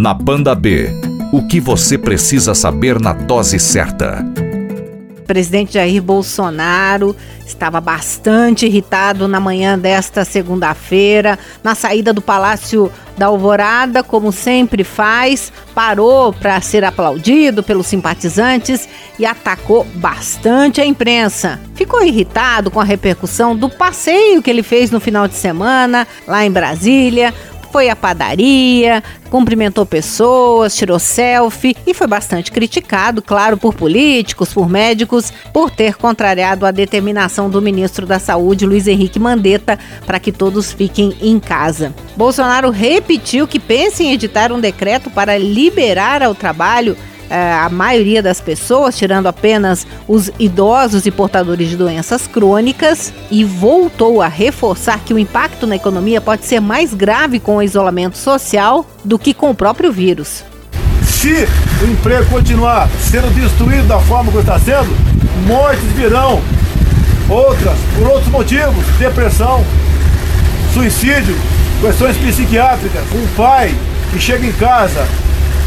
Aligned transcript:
Na 0.00 0.14
Banda 0.14 0.54
B, 0.54 0.90
o 1.32 1.44
que 1.48 1.58
você 1.58 1.98
precisa 1.98 2.54
saber 2.54 3.00
na 3.00 3.12
dose 3.12 3.58
certa. 3.58 4.24
O 5.18 5.22
presidente 5.26 5.72
Jair 5.74 6.00
Bolsonaro 6.00 7.16
estava 7.44 7.80
bastante 7.80 8.64
irritado 8.64 9.26
na 9.26 9.40
manhã 9.40 9.76
desta 9.76 10.24
segunda-feira, 10.24 11.36
na 11.64 11.74
saída 11.74 12.12
do 12.12 12.22
Palácio 12.22 12.92
da 13.16 13.26
Alvorada, 13.26 14.04
como 14.04 14.30
sempre 14.30 14.84
faz, 14.84 15.52
parou 15.74 16.32
para 16.32 16.60
ser 16.60 16.84
aplaudido 16.84 17.64
pelos 17.64 17.88
simpatizantes 17.88 18.88
e 19.18 19.26
atacou 19.26 19.84
bastante 19.96 20.80
a 20.80 20.86
imprensa. 20.86 21.58
Ficou 21.74 22.04
irritado 22.04 22.70
com 22.70 22.80
a 22.80 22.84
repercussão 22.84 23.56
do 23.56 23.68
passeio 23.68 24.40
que 24.40 24.48
ele 24.48 24.62
fez 24.62 24.90
no 24.90 25.00
final 25.00 25.26
de 25.26 25.34
semana 25.34 26.06
lá 26.26 26.44
em 26.44 26.50
Brasília, 26.50 27.34
foi 27.70 27.88
à 27.88 27.96
padaria, 27.96 29.02
cumprimentou 29.30 29.84
pessoas, 29.84 30.74
tirou 30.74 30.98
selfie 30.98 31.76
e 31.86 31.94
foi 31.94 32.06
bastante 32.06 32.50
criticado, 32.50 33.22
claro, 33.22 33.56
por 33.56 33.74
políticos, 33.74 34.52
por 34.52 34.68
médicos, 34.68 35.32
por 35.52 35.70
ter 35.70 35.96
contrariado 35.96 36.66
a 36.66 36.70
determinação 36.70 37.50
do 37.50 37.60
ministro 37.60 38.06
da 38.06 38.18
Saúde, 38.18 38.66
Luiz 38.66 38.86
Henrique 38.86 39.18
Mandetta, 39.18 39.78
para 40.06 40.18
que 40.18 40.32
todos 40.32 40.72
fiquem 40.72 41.16
em 41.20 41.38
casa. 41.38 41.94
Bolsonaro 42.16 42.70
repetiu 42.70 43.46
que 43.46 43.58
pensa 43.58 44.02
em 44.02 44.12
editar 44.12 44.52
um 44.52 44.60
decreto 44.60 45.10
para 45.10 45.38
liberar 45.38 46.22
ao 46.22 46.34
trabalho 46.34 46.96
a 47.30 47.68
maioria 47.68 48.22
das 48.22 48.40
pessoas, 48.40 48.96
tirando 48.96 49.26
apenas 49.26 49.86
os 50.06 50.30
idosos 50.38 51.06
e 51.06 51.10
portadores 51.10 51.68
de 51.68 51.76
doenças 51.76 52.26
crônicas, 52.26 53.12
e 53.30 53.44
voltou 53.44 54.22
a 54.22 54.28
reforçar 54.28 55.00
que 55.00 55.14
o 55.14 55.18
impacto 55.18 55.66
na 55.66 55.76
economia 55.76 56.20
pode 56.20 56.44
ser 56.44 56.60
mais 56.60 56.94
grave 56.94 57.38
com 57.38 57.56
o 57.56 57.62
isolamento 57.62 58.16
social 58.16 58.86
do 59.04 59.18
que 59.18 59.34
com 59.34 59.50
o 59.50 59.54
próprio 59.54 59.92
vírus. 59.92 60.44
Se 61.02 61.48
o 61.82 61.90
emprego 61.90 62.26
continuar 62.30 62.88
sendo 63.00 63.34
destruído 63.34 63.88
da 63.88 63.98
forma 64.00 64.30
que 64.30 64.38
está 64.38 64.58
sendo, 64.58 64.88
mortes 65.46 65.84
virão. 65.94 66.40
Outras, 67.28 67.76
por 67.96 68.08
outros 68.08 68.28
motivos, 68.28 68.84
depressão, 68.98 69.62
suicídio, 70.72 71.36
questões 71.80 72.16
psiquiátricas. 72.16 73.02
Um 73.12 73.26
pai 73.36 73.74
que 74.12 74.18
chega 74.18 74.46
em 74.46 74.52
casa 74.52 75.06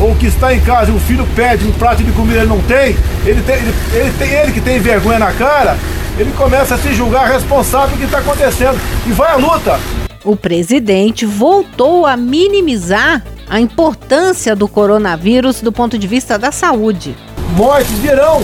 ou 0.00 0.14
que 0.16 0.26
está 0.26 0.54
em 0.54 0.60
casa 0.60 0.90
e 0.90 0.94
o 0.94 0.98
filho 0.98 1.26
pede 1.34 1.66
um 1.66 1.72
prato 1.72 2.02
de 2.02 2.12
comida 2.12 2.38
e 2.38 2.40
ele 2.40 2.48
não 2.48 2.60
tem, 2.62 2.96
ele, 3.24 3.42
tem, 3.42 3.56
ele, 3.56 3.74
ele, 3.92 4.12
tem, 4.18 4.30
ele 4.30 4.52
que 4.52 4.60
tem 4.60 4.78
vergonha 4.78 5.18
na 5.18 5.32
cara, 5.32 5.76
ele 6.18 6.32
começa 6.32 6.74
a 6.74 6.78
se 6.78 6.92
julgar 6.94 7.28
responsável 7.28 7.90
do 7.90 7.98
que 7.98 8.04
está 8.04 8.18
acontecendo 8.18 8.78
e 9.06 9.12
vai 9.12 9.32
à 9.32 9.36
luta. 9.36 9.78
O 10.24 10.36
presidente 10.36 11.26
voltou 11.26 12.06
a 12.06 12.16
minimizar 12.16 13.22
a 13.48 13.60
importância 13.60 14.56
do 14.56 14.66
coronavírus 14.66 15.60
do 15.60 15.70
ponto 15.70 15.98
de 15.98 16.06
vista 16.06 16.38
da 16.38 16.50
saúde. 16.50 17.14
Mortes 17.56 17.98
virão. 17.98 18.42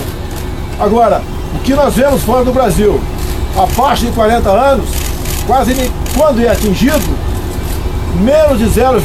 Agora, 0.78 1.22
o 1.54 1.58
que 1.60 1.74
nós 1.74 1.94
vemos 1.94 2.22
fora 2.22 2.44
do 2.44 2.52
Brasil, 2.52 3.00
abaixo 3.56 4.06
de 4.06 4.12
40 4.12 4.50
anos, 4.50 4.88
quase 5.46 5.74
quando 6.16 6.42
é 6.42 6.48
atingido, 6.48 7.16
menos 8.20 8.58
de 8.58 8.68
0, 8.68 9.00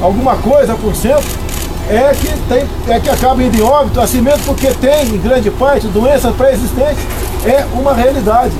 alguma 0.00 0.36
coisa 0.36 0.74
por 0.74 0.94
cento, 0.94 1.47
é 1.90 2.14
que, 2.14 2.28
tem, 2.48 2.94
é 2.94 3.00
que 3.00 3.08
acaba 3.08 3.42
indo 3.42 3.56
em 3.56 3.62
óbito, 3.62 4.00
assim 4.00 4.20
mesmo 4.20 4.44
porque 4.44 4.68
tem, 4.72 5.08
em 5.08 5.18
grande 5.18 5.50
parte, 5.50 5.86
doenças 5.88 6.34
pré-existentes, 6.36 7.02
é 7.46 7.64
uma 7.72 7.94
realidade 7.94 8.52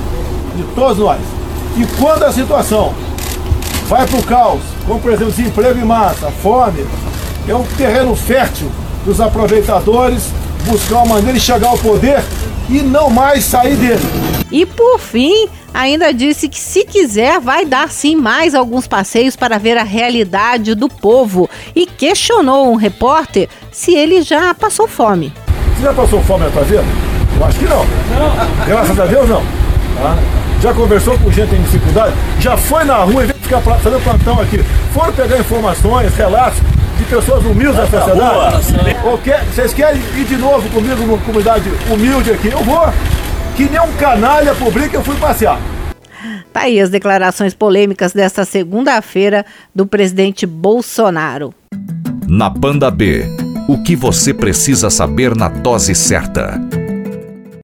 de 0.55 0.63
todos 0.73 0.97
nós. 0.97 1.21
E 1.77 1.85
quando 1.99 2.23
a 2.23 2.31
situação 2.31 2.93
vai 3.87 4.05
para 4.07 4.19
o 4.19 4.23
caos, 4.23 4.61
como 4.85 4.99
por 4.99 5.11
exemplo 5.11 5.31
desemprego 5.31 5.79
em 5.79 5.85
massa, 5.85 6.31
fome, 6.41 6.85
é 7.47 7.55
um 7.55 7.63
terreno 7.77 8.15
fértil 8.15 8.69
dos 9.05 9.21
aproveitadores 9.21 10.23
buscar 10.65 10.97
uma 10.97 11.15
maneira 11.15 11.33
de 11.33 11.39
chegar 11.39 11.69
ao 11.69 11.77
poder 11.77 12.23
e 12.69 12.81
não 12.81 13.09
mais 13.09 13.43
sair 13.43 13.75
dele. 13.75 14.01
E 14.51 14.65
por 14.65 14.99
fim, 14.99 15.47
ainda 15.73 16.13
disse 16.13 16.47
que 16.47 16.59
se 16.59 16.83
quiser 16.85 17.39
vai 17.39 17.65
dar 17.65 17.89
sim 17.89 18.15
mais 18.15 18.55
alguns 18.55 18.87
passeios 18.87 19.35
para 19.35 19.57
ver 19.57 19.77
a 19.77 19.83
realidade 19.83 20.75
do 20.75 20.87
povo 20.87 21.49
e 21.75 21.85
questionou 21.85 22.71
um 22.71 22.75
repórter 22.75 23.47
se 23.71 23.93
ele 23.93 24.21
já 24.21 24.53
passou 24.53 24.87
fome. 24.87 25.33
Você 25.75 25.83
já 25.83 25.93
passou 25.93 26.21
fome 26.23 26.45
na 26.45 26.51
tua 26.51 26.63
vida? 26.63 26.83
Eu 27.37 27.45
acho 27.45 27.59
que 27.59 27.65
não. 27.65 27.85
não. 27.85 28.65
Graças 28.65 28.99
a 28.99 29.05
Deus 29.05 29.29
não. 29.29 29.41
Tá? 30.01 30.17
Já 30.61 30.73
conversou 30.73 31.17
com 31.19 31.31
gente 31.31 31.55
em 31.55 31.61
dificuldade? 31.61 32.13
Já 32.39 32.57
foi 32.57 32.83
na 32.83 32.97
rua 32.97 33.23
e 33.23 33.27
veio 33.27 33.39
ficar 33.39 33.61
fazendo 33.61 34.03
plantão 34.03 34.41
aqui? 34.41 34.59
Foram 34.93 35.13
pegar 35.13 35.39
informações, 35.39 36.13
relatos 36.15 36.59
de 36.99 37.05
pessoas 37.05 37.45
humildes 37.45 37.77
da 37.77 37.87
sociedade? 37.87 38.97
Ou 39.05 39.17
quer, 39.17 39.43
vocês 39.45 39.73
querem 39.73 40.01
ir 40.17 40.25
de 40.25 40.37
novo 40.37 40.69
comigo 40.69 40.95
numa 40.97 41.17
comunidade 41.19 41.69
humilde 41.89 42.31
aqui? 42.31 42.49
Eu 42.49 42.63
vou. 42.63 42.87
Que 43.55 43.63
nem 43.69 43.79
um 43.79 43.91
canalha 43.93 44.53
publica, 44.55 44.97
eu 44.97 45.03
fui 45.03 45.15
passear. 45.15 45.59
Tá 46.51 46.61
aí 46.61 46.79
as 46.79 46.89
declarações 46.89 47.53
polêmicas 47.53 48.11
desta 48.11 48.43
segunda-feira 48.43 49.45
do 49.73 49.85
presidente 49.85 50.45
Bolsonaro. 50.45 51.53
Na 52.27 52.49
Banda 52.49 52.91
B, 52.91 53.25
o 53.67 53.81
que 53.81 53.95
você 53.95 54.33
precisa 54.33 54.89
saber 54.89 55.35
na 55.35 55.47
dose 55.47 55.95
certa. 55.95 56.59